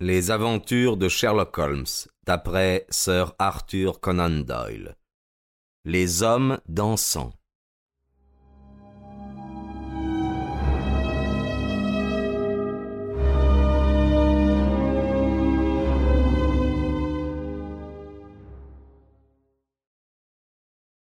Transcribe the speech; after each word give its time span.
Les 0.00 0.30
aventures 0.30 0.96
de 0.96 1.08
Sherlock 1.08 1.58
Holmes, 1.58 1.84
d'après 2.24 2.86
Sir 2.88 3.34
Arthur 3.40 3.98
Conan 3.98 4.30
Doyle. 4.30 4.94
Les 5.84 6.22
hommes 6.22 6.60
dansants. 6.68 7.32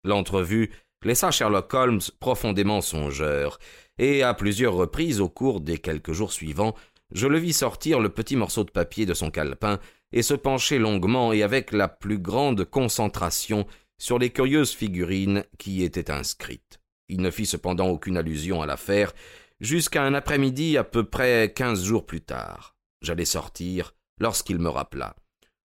L'entrevue 0.04 0.70
laissa 1.04 1.32
Sherlock 1.32 1.74
Holmes 1.74 2.02
profondément 2.20 2.82
songeur, 2.82 3.58
et 3.98 4.24
à 4.24 4.34
plusieurs 4.34 4.74
reprises 4.74 5.22
au 5.22 5.30
cours 5.30 5.62
des 5.62 5.78
quelques 5.78 6.12
jours 6.12 6.34
suivants, 6.34 6.76
je 7.12 7.28
le 7.28 7.38
vis 7.38 7.54
sortir 7.54 8.00
le 8.00 8.10
petit 8.10 8.36
morceau 8.36 8.64
de 8.64 8.72
papier 8.72 9.06
de 9.06 9.14
son 9.14 9.32
calepin 9.32 9.80
et 10.12 10.22
se 10.22 10.34
pencher 10.34 10.80
longuement 10.80 11.34
et 11.34 11.44
avec 11.44 11.72
la 11.72 11.88
plus 11.88 12.20
grande 12.20 12.66
concentration 12.66 13.66
sur 13.98 14.20
les 14.20 14.30
curieuses 14.30 14.74
figurines 14.74 15.44
qui 15.58 15.78
y 15.78 15.84
étaient 15.84 16.12
inscrites. 16.12 16.80
Il 17.08 17.22
ne 17.22 17.32
fit 17.32 17.46
cependant 17.46 17.88
aucune 17.88 18.18
allusion 18.18 18.62
à 18.62 18.66
l'affaire 18.66 19.14
jusqu'à 19.60 20.04
un 20.04 20.14
après-midi 20.14 20.78
à 20.78 20.84
peu 20.84 21.04
près 21.04 21.54
quinze 21.56 21.84
jours 21.84 22.06
plus 22.06 22.22
tard. 22.22 22.76
J'allais 23.02 23.26
sortir 23.26 23.94
lorsqu'il 24.20 24.60
me 24.60 24.70
rappela. 24.70 25.16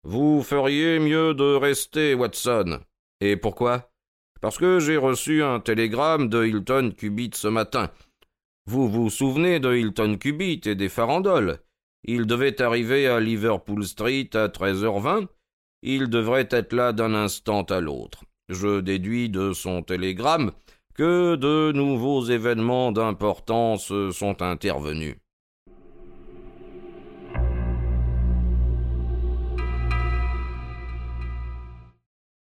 Vous 0.03 0.43
feriez 0.43 0.99
mieux 0.99 1.35
de 1.35 1.55
rester, 1.55 2.15
Watson. 2.15 2.81
Et 3.21 3.37
pourquoi? 3.37 3.91
Parce 4.41 4.59
que 4.59 4.79
j'ai 4.79 4.97
reçu 4.97 5.43
un 5.43 5.61
télégramme 5.61 6.29
de 6.29 6.45
Hilton 6.45 6.93
Cubitt 6.97 7.35
ce 7.35 7.49
matin. 7.49 7.91
Vous 8.69 8.89
vous 8.89 9.11
souvenez 9.11 9.61
de 9.61 9.77
Hilton 9.77 10.17
Cubitt 10.19 10.67
et 10.67 10.75
des 10.75 10.89
farandoles? 10.89 11.61
Il 12.03 12.27
devait 12.27 12.61
arriver 12.61 13.07
à 13.07 13.21
Liverpool 13.21 13.85
Street 13.85 14.29
à 14.35 14.49
13h20. 14.49 15.29
Il 15.83 16.11
devrait 16.11 16.49
être 16.51 16.73
là 16.73 16.93
d'un 16.93 17.15
instant 17.15 17.63
à 17.63 17.81
l'autre. 17.81 18.25
Je 18.49 18.81
déduis 18.81 19.31
de 19.31 19.53
son 19.53 19.83
télégramme 19.83 20.51
que 20.95 21.37
de 21.37 21.71
nouveaux 21.71 22.25
événements 22.25 22.91
d'importance 22.91 23.93
sont 24.11 24.43
intervenus. 24.43 25.15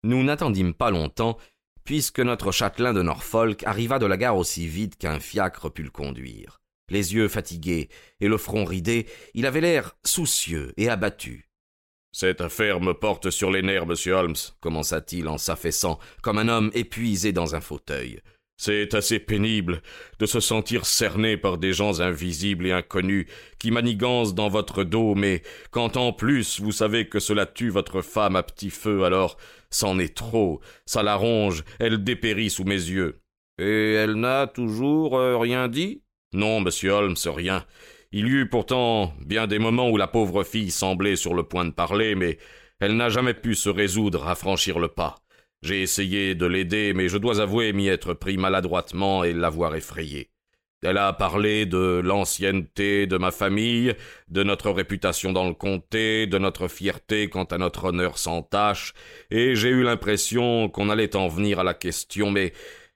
Nous 0.03 0.23
n'attendîmes 0.23 0.73
pas 0.73 0.91
longtemps 0.91 1.37
puisque 1.87 2.21
notre 2.21 2.53
châtelain 2.53 2.93
de 2.93 3.01
Norfolk 3.01 3.63
arriva 3.65 3.99
de 3.99 4.07
la 4.07 4.19
gare 4.19 4.37
aussi 4.37 4.67
vite 4.67 4.99
qu'un 4.99 5.21
fiacre 5.21 5.71
put 5.71 5.85
le 5.85 5.91
conduire. 5.91 6.59
Les 6.91 7.15
yeux 7.15 7.29
fatigués 7.29 7.89
et 8.21 8.29
le 8.29 8.37
front 8.37 8.65
ridé, 8.65 9.07
il 9.35 9.47
avait 9.47 9.61
l'air 9.61 9.97
soucieux 10.05 10.75
et 10.77 10.89
abattu. 10.89 11.49
Cette 12.13 12.41
affaire 12.41 12.81
me 12.81 12.93
porte 12.93 13.31
sur 13.31 13.51
les 13.51 13.63
nerfs, 13.63 13.87
monsieur 13.87 14.15
Holmes, 14.15 14.37
commença-t-il 14.61 15.29
en 15.29 15.39
s'affaissant 15.39 15.99
comme 16.23 16.39
un 16.39 16.49
homme 16.49 16.71
épuisé 16.75 17.33
dans 17.33 17.55
un 17.55 17.61
fauteuil. 17.61 18.21
C'est 18.59 18.95
assez 18.95 19.19
pénible 19.19 19.83
de 20.19 20.25
se 20.25 20.41
sentir 20.41 20.87
cerné 20.87 21.37
par 21.37 21.59
des 21.59 21.75
gens 21.75 22.01
invisibles 22.01 22.67
et 22.67 22.73
inconnus 22.73 23.27
qui 23.59 23.71
manigancent 23.71 24.35
dans 24.35 24.49
votre 24.49 24.83
dos, 24.83 25.15
mais 25.15 25.43
quand 25.71 25.99
en 25.99 26.13
plus 26.13 26.61
vous 26.61 26.73
savez 26.73 27.07
que 27.07 27.19
cela 27.19 27.45
tue 27.45 27.69
votre 27.69 28.01
femme 28.01 28.35
à 28.35 28.43
petit 28.43 28.71
feu, 28.71 29.05
alors 29.05 29.37
c'en 29.71 29.99
est 29.99 30.17
trop, 30.17 30.61
ça 30.87 31.03
la 31.03 31.17
ronge, 31.17 31.65
elle 31.79 32.03
dépérit 32.03 32.49
sous 32.49 32.65
mes 32.65 32.75
yeux. 32.75 33.21
Et 33.59 33.93
elle 33.93 34.15
n'a 34.15 34.47
toujours 34.47 35.19
euh, 35.19 35.37
rien 35.37 35.69
dit? 35.69 36.03
Non, 36.33 36.61
monsieur 36.61 36.93
Holmes, 36.93 37.17
rien. 37.27 37.65
Il 38.13 38.27
y 38.27 38.31
eut 38.31 38.49
pourtant 38.49 39.13
bien 39.25 39.47
des 39.47 39.59
moments 39.59 39.91
où 39.91 39.97
la 39.97 40.07
pauvre 40.07 40.45
fille 40.45 40.71
semblait 40.71 41.17
sur 41.17 41.35
le 41.35 41.43
point 41.43 41.65
de 41.65 41.71
parler, 41.71 42.15
mais 42.15 42.39
elle 42.81 42.97
n'a 42.97 43.11
jamais 43.11 43.35
pu 43.35 43.55
se 43.55 43.69
résoudre 43.69 44.27
à 44.29 44.35
franchir 44.35 44.79
le 44.79 44.89
pas. 44.89 45.17
J'ai 45.67 45.83
essayé 45.83 46.37
de 46.37 46.47
l'aider, 46.47 46.93
mais 46.95 47.09
je 47.09 47.19
dois 47.19 47.41
avouer 47.41 47.73
m'y 47.73 47.89
être 47.89 48.15
pris 48.15 48.37
maladroitement 48.37 49.25
et 49.25 49.33
l'avoir 49.33 49.75
effrayée. 49.75 50.31
Elle 50.81 50.97
a 50.97 51.13
parlé 51.13 51.67
de 51.67 52.01
l'ancienneté 52.05 53.09
de 53.09 53.17
ma 53.19 53.33
famille, 53.33 53.93
de 54.29 54.45
notre 54.45 54.71
réputation 54.71 55.33
dans 55.33 55.49
le 55.49 55.55
comté, 55.55 56.29
de 56.29 56.39
notre 56.39 56.69
fierté 56.69 57.29
quant 57.29 57.47
à 57.47 57.59
notre 57.59 57.87
honneur 57.87 58.17
sans 58.17 58.43
tache, 58.43 58.93
et 59.33 59.57
j'ai 59.57 59.71
eu 59.71 59.83
l'impression 59.83 60.69
qu'on 60.69 60.89
allait 60.89 61.17
en 61.17 61.27
venir 61.27 61.59
à 61.59 61.65
la 61.65 61.75
question, 61.75 62.31
mais 62.31 62.53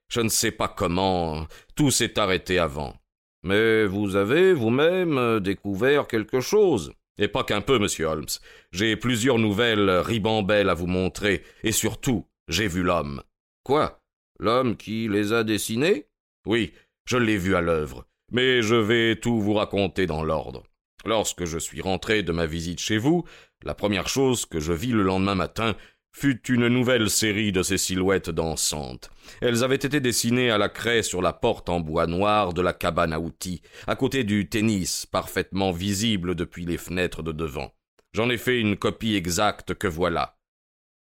je 0.07 0.21
ne 0.21 0.29
sais 0.29 0.53
pas 0.53 0.69
comment, 0.69 1.49
tout 1.75 1.91
s'est 1.91 2.21
arrêté 2.21 2.61
avant. 2.61 2.95
Mais 3.43 3.85
vous 3.85 4.15
avez 4.15 4.53
vous-même 4.53 5.41
découvert 5.41 6.07
quelque 6.07 6.39
chose. 6.39 6.93
Et 7.19 7.27
pas 7.27 7.43
qu'un 7.43 7.63
peu, 7.63 7.81
monsieur 7.81 8.07
Holmes. 8.07 8.27
J'ai 8.71 8.95
plusieurs 8.95 9.39
nouvelles 9.39 9.91
ribambelles 9.91 10.69
à 10.69 10.75
vous 10.75 10.87
montrer, 10.87 11.43
et 11.65 11.73
surtout, 11.73 12.27
j'ai 12.49 12.69
vu 12.69 12.83
l'homme. 12.83 13.23
Quoi? 13.63 14.01
L'homme 14.39 14.77
qui 14.77 15.09
les 15.09 15.33
a 15.33 15.45
dessinés? 15.45 16.07
Oui, 16.47 16.73
je 17.05 17.17
l'ai 17.17 17.37
vu 17.37 17.55
à 17.55 17.61
l'œuvre. 17.61 18.07
Mais 18.33 18.63
je 18.63 18.77
vais 18.77 19.17
tout 19.17 19.41
vous 19.41 19.55
raconter 19.55 20.07
dans 20.07 20.23
l'ordre. 20.23 20.63
Lorsque 21.05 21.45
je 21.45 21.59
suis 21.59 21.81
rentré 21.81 22.23
de 22.23 22.33
ma 22.33 22.47
visite 22.47 22.81
chez 22.81 22.99
vous, 22.99 23.25
la 23.63 23.75
première 23.75 24.09
chose 24.09 24.47
que 24.47 24.61
je 24.61 24.73
vis 24.73 24.93
le 24.93 25.03
lendemain 25.03 25.35
matin 25.35 25.75
fut 26.13 26.51
une 26.51 26.69
nouvelle 26.69 27.09
série 27.09 27.53
de 27.53 27.63
ces 27.63 27.79
silhouettes 27.79 28.31
dansantes. 28.31 29.11
Elles 29.41 29.63
avaient 29.63 29.77
été 29.77 30.01
dessinées 30.01 30.51
à 30.51 30.59
la 30.59 30.69
craie 30.69 31.03
sur 31.03 31.23
la 31.23 31.33
porte 31.33 31.69
en 31.69 31.81
bois 31.81 32.07
noir 32.07 32.53
de 32.53 32.63
la 32.63 32.73
cabane 32.73 33.13
à 33.13 33.21
outils, 33.21 33.63
à 33.87 33.97
côté 33.97 34.25
du 34.25 34.49
tennis, 34.49 35.07
parfaitement 35.07 35.73
visible 35.73 36.35
depuis 36.35 36.67
les 36.67 36.79
fenêtres 36.79 37.23
de 37.23 37.33
devant. 37.33 37.73
J'en 38.13 38.29
ai 38.29 38.39
fait 38.39 38.61
une 38.61 38.77
copie 38.77 39.15
exacte 39.15 39.75
que 39.75 39.87
voilà. 39.87 40.37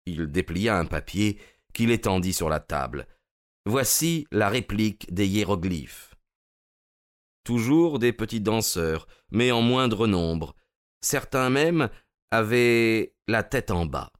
Il 0.09 0.27
déplia 0.27 0.77
un 0.77 0.85
papier 0.85 1.39
qu'il 1.73 1.91
étendit 1.91 2.33
sur 2.33 2.49
la 2.49 2.59
table. 2.59 3.07
Voici 3.65 4.27
la 4.31 4.49
réplique 4.49 5.13
des 5.13 5.27
hiéroglyphes. 5.27 6.15
Toujours 7.43 7.99
des 7.99 8.13
petits 8.13 8.41
danseurs, 8.41 9.07
mais 9.31 9.51
en 9.51 9.61
moindre 9.61 10.07
nombre. 10.07 10.55
Certains 11.01 11.49
même 11.49 11.89
avaient 12.31 13.13
la 13.27 13.43
tête 13.43 13.71
en 13.71 13.85
bas. 13.85 14.11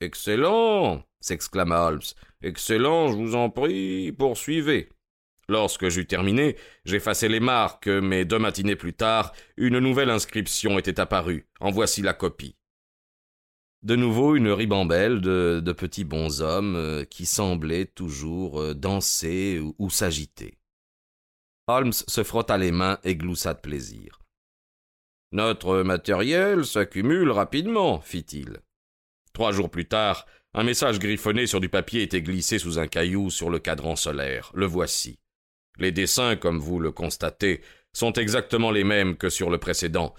Excellent 0.00 1.04
s'exclama 1.20 1.80
Holmes. 1.80 2.00
Excellent, 2.42 3.08
je 3.08 3.16
vous 3.16 3.34
en 3.34 3.50
prie, 3.50 4.12
poursuivez. 4.12 4.90
Lorsque 5.48 5.88
j'eus 5.88 6.06
terminé, 6.06 6.56
j'effaçai 6.84 7.28
les 7.28 7.40
marques, 7.40 7.88
mais 7.88 8.24
deux 8.24 8.38
matinées 8.38 8.76
plus 8.76 8.94
tard, 8.94 9.32
une 9.56 9.78
nouvelle 9.78 10.10
inscription 10.10 10.78
était 10.78 11.00
apparue. 11.00 11.48
En 11.60 11.70
voici 11.70 12.02
la 12.02 12.14
copie. 12.14 12.56
De 13.86 13.94
nouveau 13.94 14.34
une 14.34 14.50
ribambelle 14.50 15.20
de, 15.20 15.72
petits 15.72 16.02
bonshommes 16.02 16.74
euh, 16.74 17.04
qui 17.04 17.24
semblaient 17.24 17.86
toujours 17.86 18.60
euh, 18.60 18.74
danser 18.74 19.60
ou, 19.60 19.76
ou 19.78 19.90
s'agiter. 19.90 20.58
Holmes 21.68 21.92
se 21.92 22.24
frotta 22.24 22.58
les 22.58 22.72
mains 22.72 22.98
et 23.04 23.14
gloussa 23.14 23.54
de 23.54 23.60
plaisir. 23.60 24.18
Notre 25.30 25.84
matériel 25.84 26.64
s'accumule 26.64 27.30
rapidement, 27.30 28.00
fit-il. 28.00 28.58
Trois 29.32 29.52
jours 29.52 29.70
plus 29.70 29.86
tard, 29.86 30.26
un 30.52 30.64
message 30.64 30.98
griffonné 30.98 31.46
sur 31.46 31.60
du 31.60 31.68
papier 31.68 32.02
était 32.02 32.22
glissé 32.22 32.58
sous 32.58 32.80
un 32.80 32.88
caillou 32.88 33.30
sur 33.30 33.50
le 33.50 33.60
cadran 33.60 33.94
solaire. 33.94 34.50
Le 34.54 34.66
voici. 34.66 35.20
Les 35.78 35.92
dessins, 35.92 36.34
comme 36.34 36.58
vous 36.58 36.80
le 36.80 36.90
constatez, 36.90 37.60
sont 37.92 38.14
exactement 38.14 38.72
les 38.72 38.82
mêmes 38.82 39.16
que 39.16 39.28
sur 39.28 39.48
le 39.48 39.58
précédent. 39.58 40.12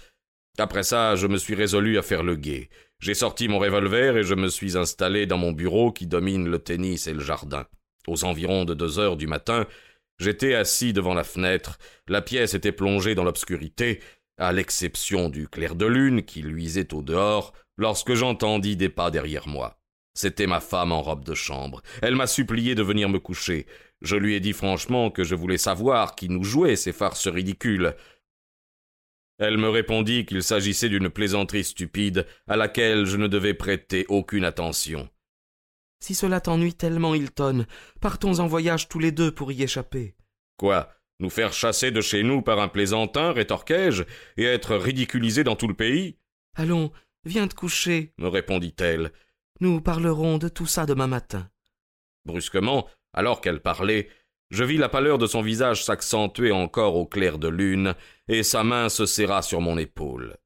Après 0.56 0.84
ça, 0.84 1.16
je 1.16 1.26
me 1.26 1.36
suis 1.36 1.54
résolu 1.54 1.98
à 1.98 2.02
faire 2.02 2.22
le 2.22 2.34
guet. 2.34 2.70
J'ai 3.00 3.14
sorti 3.14 3.46
mon 3.46 3.60
revolver 3.60 4.16
et 4.16 4.24
je 4.24 4.34
me 4.34 4.48
suis 4.48 4.76
installé 4.76 5.26
dans 5.26 5.38
mon 5.38 5.52
bureau 5.52 5.92
qui 5.92 6.06
domine 6.06 6.48
le 6.48 6.58
tennis 6.58 7.06
et 7.06 7.14
le 7.14 7.20
jardin. 7.20 7.66
Aux 8.08 8.24
environs 8.24 8.64
de 8.64 8.74
deux 8.74 8.98
heures 8.98 9.16
du 9.16 9.28
matin, 9.28 9.66
j'étais 10.18 10.54
assis 10.54 10.92
devant 10.92 11.14
la 11.14 11.22
fenêtre, 11.22 11.78
la 12.08 12.22
pièce 12.22 12.54
était 12.54 12.72
plongée 12.72 13.14
dans 13.14 13.22
l'obscurité, 13.22 14.00
à 14.36 14.52
l'exception 14.52 15.28
du 15.28 15.48
clair 15.48 15.76
de 15.76 15.86
lune 15.86 16.22
qui 16.22 16.42
luisait 16.42 16.92
au 16.92 17.02
dehors, 17.02 17.52
lorsque 17.76 18.14
j'entendis 18.14 18.76
des 18.76 18.88
pas 18.88 19.12
derrière 19.12 19.46
moi. 19.46 19.78
C'était 20.14 20.48
ma 20.48 20.58
femme 20.58 20.90
en 20.90 21.00
robe 21.00 21.24
de 21.24 21.34
chambre. 21.34 21.80
Elle 22.02 22.16
m'a 22.16 22.26
supplié 22.26 22.74
de 22.74 22.82
venir 22.82 23.08
me 23.08 23.20
coucher. 23.20 23.66
Je 24.02 24.16
lui 24.16 24.34
ai 24.34 24.40
dit 24.40 24.52
franchement 24.52 25.10
que 25.10 25.22
je 25.22 25.36
voulais 25.36 25.58
savoir 25.58 26.16
qui 26.16 26.28
nous 26.28 26.42
jouait 26.42 26.74
ces 26.74 26.92
farces 26.92 27.28
ridicules. 27.28 27.94
Elle 29.38 29.56
me 29.56 29.68
répondit 29.68 30.26
qu'il 30.26 30.42
s'agissait 30.42 30.88
d'une 30.88 31.10
plaisanterie 31.10 31.64
stupide 31.64 32.26
à 32.48 32.56
laquelle 32.56 33.06
je 33.06 33.16
ne 33.16 33.28
devais 33.28 33.54
prêter 33.54 34.04
aucune 34.08 34.44
attention. 34.44 35.08
Si 36.00 36.14
cela 36.14 36.40
t'ennuie 36.40 36.74
tellement, 36.74 37.14
Hilton, 37.14 37.66
partons 38.00 38.40
en 38.40 38.46
voyage 38.46 38.88
tous 38.88 38.98
les 38.98 39.12
deux 39.12 39.32
pour 39.32 39.52
y 39.52 39.62
échapper. 39.62 40.16
Quoi 40.56 40.92
Nous 41.20 41.30
faire 41.30 41.52
chasser 41.52 41.90
de 41.90 42.00
chez 42.00 42.22
nous 42.24 42.42
par 42.42 42.60
un 42.60 42.68
plaisantin, 42.68 43.32
rétorquai-je, 43.32 44.04
et 44.36 44.44
être 44.44 44.76
ridiculisés 44.76 45.44
dans 45.44 45.56
tout 45.56 45.68
le 45.68 45.74
pays? 45.74 46.18
Allons, 46.56 46.92
viens 47.24 47.46
te 47.46 47.54
coucher, 47.54 48.12
me 48.18 48.28
répondit-elle. 48.28 49.12
Nous 49.60 49.80
parlerons 49.80 50.38
de 50.38 50.48
tout 50.48 50.66
ça 50.66 50.86
demain 50.86 51.06
matin. 51.08 51.48
Brusquement, 52.24 52.88
alors 53.12 53.40
qu'elle 53.40 53.60
parlait, 53.60 54.08
je 54.50 54.64
vis 54.64 54.78
la 54.78 54.88
pâleur 54.88 55.18
de 55.18 55.26
son 55.26 55.42
visage 55.42 55.84
s'accentuer 55.84 56.52
encore 56.52 56.96
au 56.96 57.06
clair 57.06 57.38
de 57.38 57.48
lune, 57.48 57.94
et 58.28 58.42
sa 58.42 58.64
main 58.64 58.88
se 58.88 59.06
serra 59.06 59.42
sur 59.42 59.60
mon 59.60 59.78
épaule. 59.78 60.36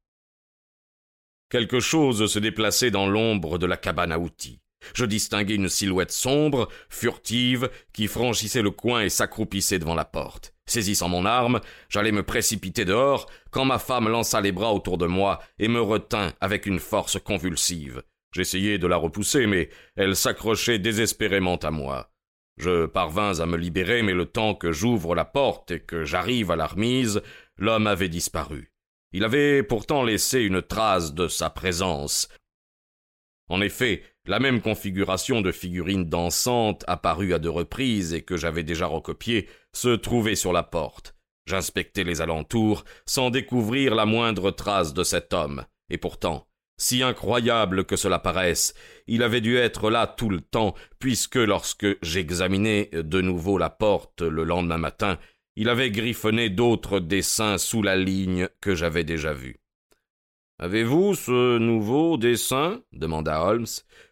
Quelque 1.50 1.80
chose 1.80 2.30
se 2.30 2.38
déplaçait 2.38 2.90
dans 2.90 3.06
l'ombre 3.06 3.58
de 3.58 3.66
la 3.66 3.76
cabane 3.76 4.12
à 4.12 4.18
outils. 4.18 4.60
Je 4.94 5.04
distinguai 5.04 5.54
une 5.54 5.68
silhouette 5.68 6.10
sombre, 6.10 6.68
furtive, 6.88 7.70
qui 7.92 8.08
franchissait 8.08 8.62
le 8.62 8.70
coin 8.70 9.02
et 9.02 9.08
s'accroupissait 9.08 9.78
devant 9.78 9.94
la 9.94 10.04
porte. 10.04 10.54
Saisissant 10.66 11.08
mon 11.08 11.24
arme, 11.24 11.60
j'allais 11.88 12.12
me 12.12 12.22
précipiter 12.22 12.84
dehors, 12.84 13.30
quand 13.50 13.64
ma 13.64 13.78
femme 13.78 14.08
lança 14.08 14.40
les 14.40 14.52
bras 14.52 14.72
autour 14.72 14.98
de 14.98 15.06
moi 15.06 15.40
et 15.58 15.68
me 15.68 15.80
retint 15.80 16.32
avec 16.40 16.66
une 16.66 16.80
force 16.80 17.18
convulsive. 17.20 18.02
J'essayai 18.34 18.78
de 18.78 18.86
la 18.86 18.96
repousser, 18.96 19.46
mais 19.46 19.68
elle 19.94 20.16
s'accrochait 20.16 20.78
désespérément 20.78 21.56
à 21.56 21.70
moi. 21.70 22.11
Je 22.58 22.86
parvins 22.86 23.40
à 23.40 23.46
me 23.46 23.56
libérer, 23.56 24.02
mais 24.02 24.12
le 24.12 24.26
temps 24.26 24.54
que 24.54 24.72
j'ouvre 24.72 25.14
la 25.14 25.24
porte 25.24 25.70
et 25.70 25.80
que 25.80 26.04
j'arrive 26.04 26.50
à 26.50 26.56
la 26.56 26.66
remise, 26.66 27.22
l'homme 27.56 27.86
avait 27.86 28.08
disparu. 28.08 28.72
Il 29.12 29.24
avait 29.24 29.62
pourtant 29.62 30.02
laissé 30.02 30.40
une 30.40 30.62
trace 30.62 31.14
de 31.14 31.28
sa 31.28 31.50
présence. 31.50 32.28
En 33.48 33.60
effet, 33.60 34.02
la 34.24 34.38
même 34.38 34.62
configuration 34.62 35.40
de 35.40 35.52
figurine 35.52 36.08
dansante 36.08 36.84
apparue 36.86 37.34
à 37.34 37.38
deux 37.38 37.50
reprises 37.50 38.14
et 38.14 38.22
que 38.22 38.36
j'avais 38.36 38.62
déjà 38.62 38.86
recopiée 38.86 39.48
se 39.72 39.90
trouvait 39.90 40.36
sur 40.36 40.52
la 40.52 40.62
porte. 40.62 41.14
J'inspectai 41.46 42.04
les 42.04 42.20
alentours 42.20 42.84
sans 43.04 43.30
découvrir 43.30 43.94
la 43.94 44.06
moindre 44.06 44.52
trace 44.52 44.94
de 44.94 45.02
cet 45.02 45.32
homme, 45.32 45.64
et 45.90 45.98
pourtant, 45.98 46.46
si 46.76 47.02
incroyable 47.02 47.84
que 47.84 47.96
cela 47.96 48.18
paraisse, 48.18 48.74
il 49.06 49.22
avait 49.22 49.40
dû 49.40 49.56
être 49.56 49.90
là 49.90 50.06
tout 50.06 50.28
le 50.28 50.40
temps, 50.40 50.74
puisque 50.98 51.36
lorsque 51.36 51.86
j'examinai 52.02 52.90
de 52.92 53.20
nouveau 53.20 53.58
la 53.58 53.70
porte 53.70 54.22
le 54.22 54.44
lendemain 54.44 54.78
matin, 54.78 55.18
il 55.56 55.68
avait 55.68 55.90
griffonné 55.90 56.50
d'autres 56.50 56.98
dessins 56.98 57.58
sous 57.58 57.82
la 57.82 57.96
ligne 57.96 58.48
que 58.60 58.74
j'avais 58.74 59.04
déjà 59.04 59.32
vue. 59.32 59.60
Avez-vous 60.58 61.14
ce 61.14 61.58
nouveau 61.58 62.16
dessin? 62.16 62.82
demanda 62.92 63.42
Holmes. 63.44 63.66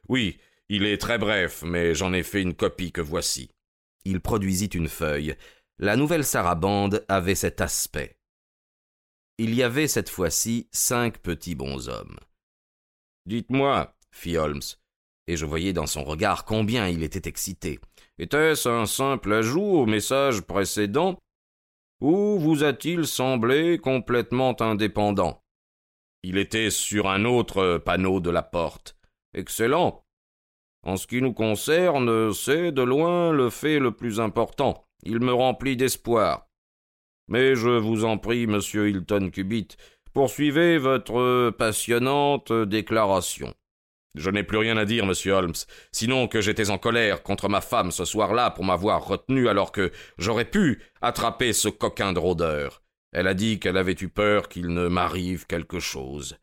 Oui, 0.09 0.39
il 0.69 0.85
est 0.85 0.99
très 0.99 1.19
bref, 1.19 1.63
mais 1.65 1.95
j'en 1.95 2.13
ai 2.13 2.23
fait 2.23 2.43
une 2.43 2.55
copie 2.55 2.93
que 2.93 3.01
voici. 3.01 3.51
Il 4.05 4.21
produisit 4.21 4.75
une 4.75 4.89
feuille. 4.89 5.35
La 5.79 5.97
nouvelle 5.97 6.25
sarabande 6.25 7.05
avait 7.09 7.35
cet 7.35 7.61
aspect. 7.61 8.17
Il 9.39 9.55
y 9.55 9.63
avait 9.63 9.89
cette 9.89 10.11
fois-ci 10.11 10.69
cinq 10.73 11.19
petits 11.19 11.55
bonshommes. 11.55 12.19
Dites-moi, 13.27 13.95
fit 14.11 14.37
Holmes, 14.37 14.63
et 15.27 15.37
je 15.37 15.47
voyais 15.47 15.73
dans 15.73 15.87
son 15.87 16.05
regard 16.05 16.45
combien 16.45 16.89
il 16.89 17.03
était 17.03 17.29
excité. 17.29 17.79
Était-ce 18.19 18.69
un 18.69 18.87
simple 18.87 19.33
ajout 19.33 19.61
au 19.61 19.87
message 19.87 20.43
précédent, 20.43 21.19
ou 22.01 22.39
vous 22.39 22.65
a-t-il 22.65 23.07
semblé 23.07 23.79
complètement 23.79 24.61
indépendant? 24.61 25.43
Il 26.23 26.39
était 26.39 26.71
sur 26.71 27.09
un 27.09 27.25
autre 27.25 27.79
panneau 27.79 28.21
de 28.21 28.31
la 28.31 28.43
porte. 28.43 28.97
Excellent. 29.35 30.05
En 30.83 30.97
ce 30.97 31.07
qui 31.07 31.21
nous 31.21 31.33
concerne, 31.35 32.33
c'est 32.33 32.73
de 32.73 32.83
loin 32.83 33.33
le 33.33 33.51
fait 33.51 33.79
le 33.79 33.93
plus 33.93 34.19
important. 34.19 34.87
Il 35.03 35.21
me 35.21 35.33
remplit 35.33 35.77
d'espoir. 35.77 36.47
Mais 37.29 37.55
je 37.55 37.71
vous 37.71 38.05
en 38.05 38.19
prie, 38.19 38.47
monsieur 38.47 38.89
Hilton 38.89 39.31
Cubitt, 39.31 39.77
poursuivez 40.13 40.79
votre 40.79 41.51
passionnante 41.51 42.53
déclaration. 42.53 43.55
Je 44.17 44.31
n'ai 44.31 44.43
plus 44.43 44.59
rien 44.59 44.77
à 44.77 44.85
dire, 44.85 45.07
monsieur 45.07 45.33
Holmes, 45.33 45.55
sinon 45.93 46.27
que 46.27 46.41
j'étais 46.41 46.71
en 46.71 46.79
colère 46.79 47.23
contre 47.23 47.49
ma 47.49 47.61
femme 47.61 47.93
ce 47.93 48.05
soir-là 48.05 48.51
pour 48.51 48.65
m'avoir 48.65 49.07
retenu 49.07 49.49
alors 49.49 49.71
que 49.71 49.93
j'aurais 50.19 50.51
pu 50.51 50.83
attraper 51.01 51.53
ce 51.53 51.69
coquin 51.69 52.13
de 52.13 52.19
rôdeur. 52.19 52.83
Elle 53.13 53.29
a 53.29 53.35
dit 53.35 53.61
qu'elle 53.61 53.77
avait 53.77 53.97
eu 54.01 54.09
peur 54.09 54.49
qu'il 54.49 54.69
ne 54.69 54.89
m'arrive 54.89 55.47
quelque 55.47 55.79
chose. 55.79 56.37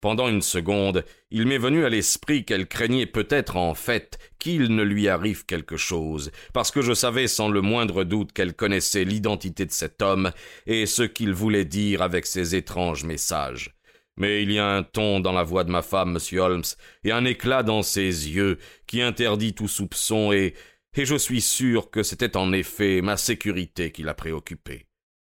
Pendant 0.00 0.28
une 0.28 0.40
seconde, 0.40 1.04
il 1.30 1.46
m'est 1.46 1.58
venu 1.58 1.84
à 1.84 1.90
l'esprit 1.90 2.46
qu'elle 2.46 2.66
craignait 2.66 3.04
peut-être 3.04 3.56
en 3.56 3.74
fait 3.74 4.18
qu'il 4.38 4.74
ne 4.74 4.82
lui 4.82 5.08
arrive 5.08 5.44
quelque 5.44 5.76
chose, 5.76 6.30
parce 6.54 6.70
que 6.70 6.80
je 6.80 6.94
savais 6.94 7.28
sans 7.28 7.50
le 7.50 7.60
moindre 7.60 8.04
doute 8.04 8.32
qu'elle 8.32 8.54
connaissait 8.54 9.04
l'identité 9.04 9.66
de 9.66 9.72
cet 9.72 10.00
homme 10.00 10.32
et 10.66 10.86
ce 10.86 11.02
qu'il 11.02 11.34
voulait 11.34 11.66
dire 11.66 12.00
avec 12.00 12.24
ses 12.24 12.54
étranges 12.54 13.04
messages. 13.04 13.74
Mais 14.16 14.42
il 14.42 14.50
y 14.52 14.58
a 14.58 14.66
un 14.66 14.82
ton 14.82 15.20
dans 15.20 15.32
la 15.32 15.42
voix 15.42 15.64
de 15.64 15.70
ma 15.70 15.82
femme, 15.82 16.12
monsieur 16.12 16.40
Holmes, 16.40 16.64
et 17.04 17.12
un 17.12 17.26
éclat 17.26 17.62
dans 17.62 17.82
ses 17.82 18.30
yeux 18.30 18.58
qui 18.86 19.02
interdit 19.02 19.54
tout 19.54 19.68
soupçon 19.68 20.32
et, 20.32 20.54
et 20.94 21.04
je 21.04 21.14
suis 21.14 21.42
sûr 21.42 21.90
que 21.90 22.02
c'était 22.02 22.38
en 22.38 22.52
effet 22.52 23.02
ma 23.02 23.18
sécurité 23.18 23.92
qui 23.92 24.02
l'a 24.02 24.14
préoccupé. 24.14 24.86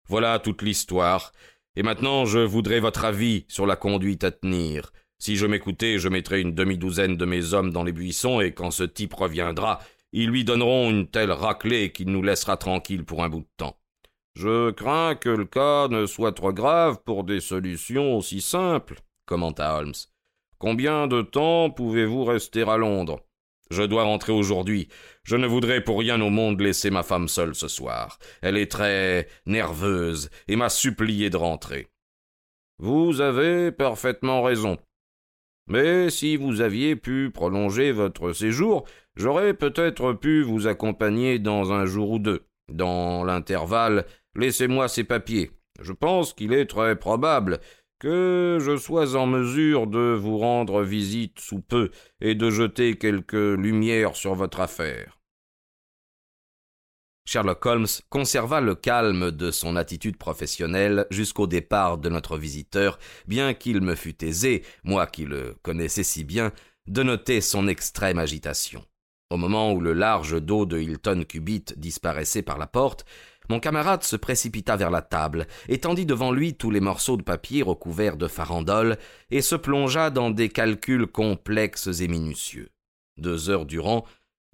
Voilà 0.08 0.38
toute 0.38 0.62
l'histoire, 0.62 1.32
et 1.76 1.82
maintenant 1.82 2.24
je 2.24 2.38
voudrais 2.38 2.80
votre 2.80 3.04
avis 3.04 3.44
sur 3.48 3.66
la 3.66 3.76
conduite 3.76 4.24
à 4.24 4.30
tenir. 4.30 4.92
Si 5.18 5.36
je 5.36 5.46
m'écoutais, 5.46 5.98
je 5.98 6.08
mettrais 6.08 6.40
une 6.40 6.54
demi-douzaine 6.54 7.16
de 7.16 7.24
mes 7.24 7.54
hommes 7.54 7.70
dans 7.70 7.84
les 7.84 7.92
buissons, 7.92 8.40
et 8.40 8.52
quand 8.52 8.72
ce 8.72 8.82
type 8.82 9.14
reviendra, 9.14 9.78
ils 10.12 10.28
lui 10.28 10.44
donneront 10.44 10.90
une 10.90 11.06
telle 11.06 11.30
raclée 11.30 11.92
qu'il 11.92 12.10
nous 12.10 12.22
laissera 12.22 12.56
tranquilles 12.56 13.04
pour 13.04 13.22
un 13.22 13.28
bout 13.28 13.40
de 13.40 13.48
temps. 13.56 13.78
Je 14.34 14.70
crains 14.70 15.14
que 15.14 15.28
le 15.28 15.44
cas 15.44 15.88
ne 15.88 16.06
soit 16.06 16.32
trop 16.32 16.52
grave 16.52 16.98
pour 17.04 17.22
des 17.22 17.40
solutions 17.40 18.16
aussi 18.16 18.40
simples, 18.40 19.00
commenta 19.26 19.76
Holmes. 19.76 19.94
Combien 20.58 21.06
de 21.06 21.22
temps 21.22 21.70
pouvez-vous 21.70 22.24
rester 22.24 22.62
à 22.62 22.76
Londres? 22.76 23.20
Je 23.70 23.82
dois 23.82 24.04
rentrer 24.04 24.32
aujourd'hui. 24.32 24.88
Je 25.24 25.36
ne 25.36 25.46
voudrais 25.46 25.82
pour 25.82 26.00
rien 26.00 26.20
au 26.20 26.30
monde 26.30 26.60
laisser 26.60 26.90
ma 26.90 27.02
femme 27.02 27.28
seule 27.28 27.54
ce 27.54 27.68
soir. 27.68 28.18
Elle 28.42 28.56
est 28.56 28.70
très 28.70 29.28
nerveuse 29.46 30.30
et 30.48 30.56
m'a 30.56 30.68
supplié 30.68 31.30
de 31.30 31.36
rentrer. 31.36 31.88
Vous 32.78 33.20
avez 33.20 33.72
parfaitement 33.72 34.42
raison. 34.42 34.78
Mais 35.68 36.10
si 36.10 36.36
vous 36.36 36.60
aviez 36.60 36.96
pu 36.96 37.30
prolonger 37.30 37.92
votre 37.92 38.32
séjour, 38.32 38.84
j'aurais 39.16 39.54
peut-être 39.54 40.12
pu 40.12 40.42
vous 40.42 40.66
accompagner 40.66 41.38
dans 41.38 41.72
un 41.72 41.86
jour 41.86 42.10
ou 42.10 42.18
deux. 42.18 42.44
Dans 42.68 43.24
l'intervalle, 43.24 44.04
Laissez-moi 44.34 44.88
ces 44.88 45.04
papiers. 45.04 45.50
Je 45.80 45.92
pense 45.92 46.32
qu'il 46.32 46.52
est 46.52 46.66
très 46.66 46.96
probable 46.96 47.60
que 48.02 48.58
je 48.60 48.76
sois 48.76 49.14
en 49.14 49.26
mesure 49.26 49.86
de 49.86 50.18
vous 50.20 50.36
rendre 50.36 50.82
visite 50.82 51.38
sous 51.38 51.60
peu 51.60 51.92
et 52.20 52.34
de 52.34 52.50
jeter 52.50 52.98
quelques 52.98 53.34
lumières 53.34 54.16
sur 54.16 54.34
votre 54.34 54.58
affaire. 54.58 55.20
Sherlock 57.24 57.64
Holmes 57.64 57.86
conserva 58.08 58.60
le 58.60 58.74
calme 58.74 59.30
de 59.30 59.52
son 59.52 59.76
attitude 59.76 60.16
professionnelle 60.16 61.06
jusqu'au 61.10 61.46
départ 61.46 61.96
de 61.96 62.08
notre 62.08 62.36
visiteur, 62.38 62.98
bien 63.28 63.54
qu'il 63.54 63.80
me 63.80 63.94
fût 63.94 64.24
aisé, 64.24 64.64
moi 64.82 65.06
qui 65.06 65.24
le 65.24 65.54
connaissais 65.62 66.02
si 66.02 66.24
bien, 66.24 66.50
de 66.88 67.04
noter 67.04 67.40
son 67.40 67.68
extrême 67.68 68.18
agitation. 68.18 68.84
Au 69.30 69.36
moment 69.36 69.72
où 69.72 69.80
le 69.80 69.92
large 69.92 70.42
dos 70.42 70.66
de 70.66 70.80
Hilton 70.80 71.24
Cubitt 71.26 71.78
disparaissait 71.78 72.42
par 72.42 72.58
la 72.58 72.66
porte, 72.66 73.04
mon 73.48 73.60
camarade 73.60 74.02
se 74.02 74.16
précipita 74.16 74.76
vers 74.76 74.90
la 74.90 75.02
table, 75.02 75.46
étendit 75.68 76.06
devant 76.06 76.32
lui 76.32 76.54
tous 76.54 76.70
les 76.70 76.80
morceaux 76.80 77.16
de 77.16 77.22
papier 77.22 77.62
recouverts 77.62 78.16
de 78.16 78.28
farandole, 78.28 78.98
et 79.30 79.42
se 79.42 79.56
plongea 79.56 80.10
dans 80.10 80.30
des 80.30 80.48
calculs 80.48 81.06
complexes 81.06 82.00
et 82.00 82.08
minutieux. 82.08 82.70
Deux 83.18 83.50
heures 83.50 83.66
durant, 83.66 84.04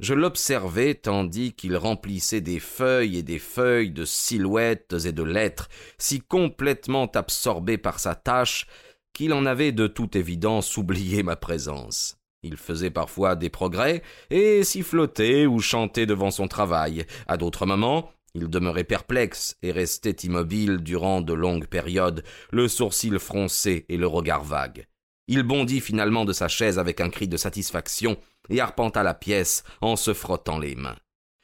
je 0.01 0.15
l'observai 0.15 0.95
tandis 0.95 1.53
qu'il 1.55 1.77
remplissait 1.77 2.41
des 2.41 2.61
feuilles 2.61 3.19
et 3.19 3.23
des 3.23 3.41
feuilles 3.41 3.91
de 3.91 4.05
silhouettes 4.05 4.95
et 5.05 5.13
de 5.13 5.23
lettres, 5.25 5.69
si 5.99 6.21
complètement 6.21 7.07
absorbé 7.07 7.79
par 7.79 7.99
sa 7.99 8.15
tâche 8.15 8.67
qu'il 9.13 9.33
en 9.33 9.47
avait 9.47 9.73
de 9.73 9.89
toute 9.89 10.15
évidence 10.15 10.77
oublié 10.77 11.25
ma 11.25 11.35
présence. 11.35 12.17
Il 12.45 12.57
faisait 12.57 12.91
parfois 12.91 13.35
des 13.35 13.51
progrès 13.51 14.03
et 14.31 14.63
sifflotait 14.63 15.47
ou 15.47 15.59
chantait 15.59 16.07
devant 16.07 16.31
son 16.31 16.47
travail. 16.47 17.05
À 17.27 17.37
d'autres 17.37 17.67
moments, 17.67 18.13
il 18.39 18.49
demeurait 18.49 18.85
perplexe 18.85 19.57
et 19.63 19.73
restait 19.73 20.11
immobile 20.11 20.79
durant 20.79 21.21
de 21.21 21.33
longues 21.33 21.67
périodes, 21.67 22.23
le 22.51 22.69
sourcil 22.69 23.19
froncé 23.19 23.85
et 23.89 23.97
le 23.97 24.07
regard 24.07 24.45
vague. 24.45 24.87
Il 25.27 25.43
bondit 25.43 25.81
finalement 25.81 26.25
de 26.25 26.33
sa 26.33 26.49
chaise 26.49 26.79
avec 26.79 27.01
un 27.01 27.11
cri 27.11 27.29
de 27.29 27.37
satisfaction 27.37 28.17
et 28.49 28.61
arpenta 28.61 29.03
la 29.03 29.15
pièce 29.15 29.65
en 29.81 29.97
se 29.97 30.15
frottant 30.15 30.59
les 30.59 30.75
mains. 30.75 30.97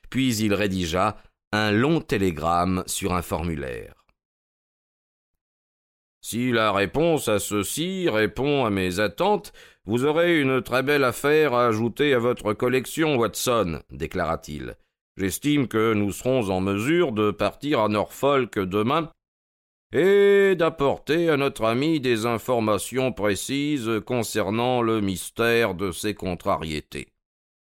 Puis 0.08 0.36
il 0.36 0.54
rédigea 0.54 1.16
un 1.52 1.70
long 1.70 2.00
télégramme 2.00 2.84
sur 2.86 3.14
un 3.14 3.22
formulaire. 3.22 3.94
Si 6.22 6.52
la 6.52 6.72
réponse 6.72 7.28
à 7.28 7.38
ceci 7.38 8.08
répond 8.08 8.64
à 8.64 8.70
mes 8.70 9.00
attentes, 9.00 9.52
vous 9.84 10.04
aurez 10.04 10.40
une 10.40 10.62
très 10.62 10.82
belle 10.82 11.04
affaire 11.04 11.52
à 11.52 11.66
ajouter 11.66 12.14
à 12.14 12.18
votre 12.18 12.54
collection, 12.54 13.16
Watson, 13.16 13.82
déclara-t-il. 13.90 14.76
J'estime 15.16 15.68
que 15.68 15.94
nous 15.94 16.12
serons 16.12 16.50
en 16.50 16.60
mesure 16.60 17.12
de 17.12 17.30
partir 17.30 17.80
à 17.80 17.88
Norfolk 17.88 18.58
demain 18.58 19.10
et 19.92 20.56
d'apporter 20.56 21.30
à 21.30 21.36
notre 21.36 21.64
ami 21.64 22.00
des 22.00 22.26
informations 22.26 23.12
précises 23.12 23.90
concernant 24.04 24.82
le 24.82 25.00
mystère 25.00 25.74
de 25.74 25.92
ces 25.92 26.14
contrariétés. 26.14 27.08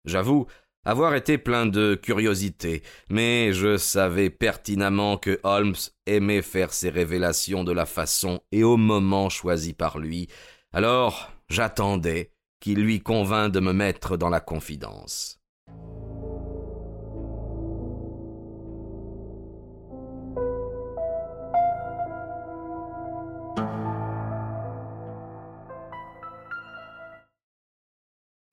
J'avoue 0.05 0.47
avoir 0.85 1.15
été 1.15 1.37
plein 1.37 1.65
de 1.65 1.95
curiosité, 1.95 2.81
mais 3.09 3.53
je 3.53 3.77
savais 3.77 4.29
pertinemment 4.29 5.17
que 5.17 5.39
Holmes 5.43 5.75
aimait 6.05 6.41
faire 6.41 6.73
ses 6.73 6.89
révélations 6.89 7.63
de 7.63 7.71
la 7.71 7.85
façon 7.85 8.41
et 8.51 8.63
au 8.63 8.77
moment 8.77 9.29
choisi 9.29 9.73
par 9.73 9.99
lui, 9.99 10.27
Alors 10.73 11.31
j'attendais 11.49 12.31
qu'il 12.59 12.81
lui 12.81 13.01
convînt 13.01 13.49
de 13.49 13.59
me 13.59 13.73
mettre 13.73 14.17
dans 14.17 14.29
la 14.29 14.39
confidence. 14.39 15.42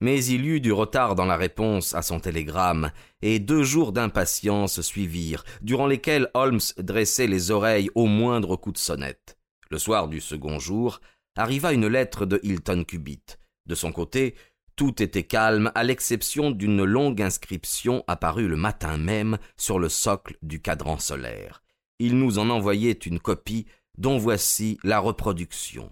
Mais 0.01 0.25
il 0.25 0.45
y 0.45 0.49
eut 0.49 0.59
du 0.59 0.73
retard 0.73 1.13
dans 1.13 1.25
la 1.25 1.37
réponse 1.37 1.93
à 1.93 2.01
son 2.01 2.19
télégramme, 2.19 2.91
et 3.21 3.39
deux 3.39 3.63
jours 3.63 3.91
d'impatience 3.91 4.81
suivirent, 4.81 5.43
durant 5.61 5.85
lesquels 5.85 6.29
Holmes 6.33 6.59
dressait 6.79 7.27
les 7.27 7.51
oreilles 7.51 7.91
au 7.93 8.07
moindre 8.07 8.55
coup 8.55 8.71
de 8.71 8.79
sonnette. 8.79 9.37
Le 9.69 9.77
soir 9.77 10.07
du 10.07 10.19
second 10.19 10.57
jour, 10.57 11.01
arriva 11.37 11.71
une 11.71 11.87
lettre 11.87 12.25
de 12.25 12.39
Hilton 12.41 12.83
Cubitt. 12.83 13.39
De 13.67 13.75
son 13.75 13.91
côté, 13.91 14.35
tout 14.75 15.03
était 15.03 15.23
calme, 15.23 15.71
à 15.75 15.83
l'exception 15.83 16.49
d'une 16.49 16.83
longue 16.83 17.21
inscription 17.21 18.03
apparue 18.07 18.47
le 18.47 18.57
matin 18.57 18.97
même 18.97 19.37
sur 19.55 19.77
le 19.77 19.87
socle 19.87 20.35
du 20.41 20.61
cadran 20.61 20.97
solaire. 20.97 21.61
Il 21.99 22.17
nous 22.17 22.39
en 22.39 22.49
envoyait 22.49 22.91
une 22.91 23.19
copie, 23.19 23.67
dont 23.99 24.17
voici 24.17 24.79
la 24.83 24.97
reproduction 24.97 25.91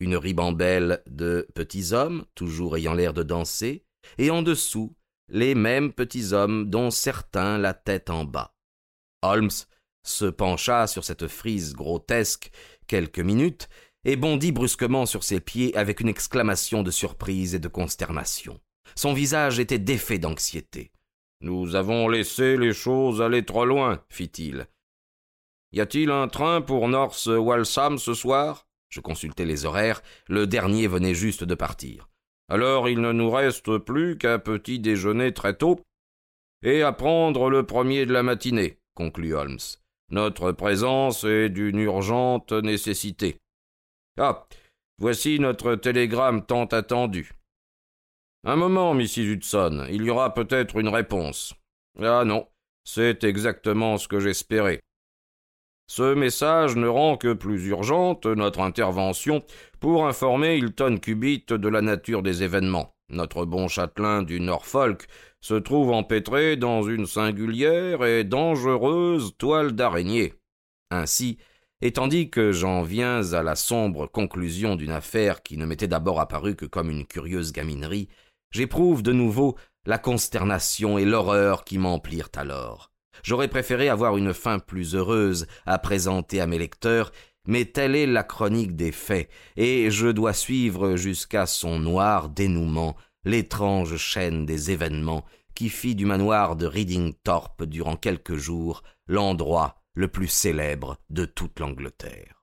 une 0.00 0.16
ribambelle 0.16 1.02
de 1.06 1.48
petits 1.54 1.92
hommes, 1.92 2.24
toujours 2.34 2.76
ayant 2.76 2.94
l'air 2.94 3.14
de 3.14 3.22
danser, 3.22 3.84
et 4.18 4.30
en 4.30 4.42
dessous, 4.42 4.94
les 5.28 5.54
mêmes 5.54 5.92
petits 5.92 6.32
hommes 6.32 6.70
dont 6.70 6.90
certains 6.90 7.58
la 7.58 7.74
tête 7.74 8.10
en 8.10 8.24
bas. 8.24 8.54
Holmes 9.22 9.50
se 10.04 10.24
pencha 10.26 10.86
sur 10.86 11.04
cette 11.04 11.26
frise 11.26 11.74
grotesque 11.74 12.50
quelques 12.86 13.18
minutes, 13.18 13.68
et 14.04 14.16
bondit 14.16 14.52
brusquement 14.52 15.06
sur 15.06 15.24
ses 15.24 15.40
pieds 15.40 15.76
avec 15.76 16.00
une 16.00 16.08
exclamation 16.08 16.82
de 16.82 16.90
surprise 16.90 17.54
et 17.54 17.58
de 17.58 17.68
consternation. 17.68 18.60
Son 18.94 19.12
visage 19.12 19.58
était 19.58 19.78
défait 19.78 20.18
d'anxiété. 20.18 20.92
Nous 21.40 21.74
avons 21.74 22.08
laissé 22.08 22.56
les 22.56 22.72
choses 22.72 23.20
aller 23.20 23.44
trop 23.44 23.64
loin, 23.64 24.02
fit-il. 24.08 24.66
Y 25.72 25.80
a-t-il 25.80 26.10
un 26.10 26.28
train 26.28 26.62
pour 26.62 26.88
North 26.88 27.26
Walsham 27.26 27.98
ce 27.98 28.14
soir? 28.14 28.67
Je 28.88 29.00
consultai 29.00 29.44
les 29.44 29.64
horaires, 29.64 30.02
le 30.28 30.46
dernier 30.46 30.86
venait 30.86 31.14
juste 31.14 31.44
de 31.44 31.54
partir. 31.54 32.08
Alors 32.48 32.88
il 32.88 33.00
ne 33.00 33.12
nous 33.12 33.30
reste 33.30 33.78
plus 33.78 34.16
qu'un 34.16 34.38
petit 34.38 34.78
déjeuner 34.80 35.32
très 35.32 35.54
tôt 35.54 35.80
et 36.62 36.82
à 36.82 36.92
prendre 36.92 37.50
le 37.50 37.64
premier 37.64 38.06
de 38.06 38.12
la 38.12 38.22
matinée, 38.22 38.78
conclut 38.94 39.34
Holmes. 39.34 39.58
Notre 40.10 40.52
présence 40.52 41.24
est 41.24 41.50
d'une 41.50 41.78
urgente 41.78 42.52
nécessité. 42.52 43.38
Ah. 44.18 44.46
Voici 45.00 45.38
notre 45.38 45.76
télégramme 45.76 46.44
tant 46.44 46.64
attendu. 46.64 47.32
Un 48.44 48.56
moment, 48.56 48.94
Mrs. 48.94 49.32
Hudson, 49.32 49.86
il 49.90 50.02
y 50.02 50.10
aura 50.10 50.34
peut-être 50.34 50.76
une 50.76 50.88
réponse. 50.88 51.54
Ah 52.00 52.24
non, 52.24 52.48
c'est 52.84 53.22
exactement 53.22 53.96
ce 53.96 54.08
que 54.08 54.18
j'espérais. 54.18 54.80
Ce 55.90 56.14
message 56.14 56.76
ne 56.76 56.86
rend 56.86 57.16
que 57.16 57.32
plus 57.32 57.66
urgente 57.66 58.26
notre 58.26 58.60
intervention 58.60 59.42
pour 59.80 60.06
informer 60.06 60.58
Hilton 60.58 60.98
Cubitt 60.98 61.54
de 61.54 61.68
la 61.68 61.80
nature 61.80 62.22
des 62.22 62.42
événements. 62.42 62.94
Notre 63.08 63.46
bon 63.46 63.68
châtelain 63.68 64.22
du 64.22 64.38
Norfolk 64.38 65.06
se 65.40 65.54
trouve 65.54 65.92
empêtré 65.92 66.56
dans 66.56 66.82
une 66.82 67.06
singulière 67.06 68.04
et 68.04 68.24
dangereuse 68.24 69.34
toile 69.38 69.72
d'araignée. 69.72 70.34
Ainsi, 70.90 71.38
et 71.80 71.92
tandis 71.92 72.28
que 72.28 72.52
j'en 72.52 72.82
viens 72.82 73.32
à 73.32 73.42
la 73.42 73.56
sombre 73.56 74.06
conclusion 74.06 74.76
d'une 74.76 74.90
affaire 74.90 75.42
qui 75.42 75.56
ne 75.56 75.64
m'était 75.64 75.88
d'abord 75.88 76.20
apparue 76.20 76.54
que 76.54 76.66
comme 76.66 76.90
une 76.90 77.06
curieuse 77.06 77.52
gaminerie, 77.52 78.10
j'éprouve 78.50 79.02
de 79.02 79.12
nouveau 79.12 79.56
la 79.86 79.96
consternation 79.96 80.98
et 80.98 81.06
l'horreur 81.06 81.64
qui 81.64 81.78
m'emplirent 81.78 82.30
alors. 82.36 82.92
J'aurais 83.22 83.48
préféré 83.48 83.88
avoir 83.88 84.16
une 84.16 84.34
fin 84.34 84.58
plus 84.58 84.94
heureuse 84.94 85.46
à 85.66 85.78
présenter 85.78 86.40
à 86.40 86.46
mes 86.46 86.58
lecteurs, 86.58 87.12
mais 87.46 87.64
telle 87.64 87.96
est 87.96 88.06
la 88.06 88.22
chronique 88.22 88.76
des 88.76 88.92
faits, 88.92 89.28
et 89.56 89.90
je 89.90 90.08
dois 90.08 90.34
suivre 90.34 90.96
jusqu'à 90.96 91.46
son 91.46 91.78
noir 91.78 92.28
dénouement 92.28 92.96
l'étrange 93.24 93.96
chaîne 93.96 94.46
des 94.46 94.70
événements 94.70 95.24
qui 95.54 95.70
fit 95.70 95.94
du 95.94 96.06
manoir 96.06 96.56
de 96.56 96.66
Reading 96.66 97.14
Thorpe 97.24 97.64
durant 97.64 97.96
quelques 97.96 98.36
jours 98.36 98.82
l'endroit 99.06 99.82
le 99.94 100.06
plus 100.06 100.28
célèbre 100.28 100.98
de 101.10 101.24
toute 101.24 101.58
l'Angleterre. 101.58 102.37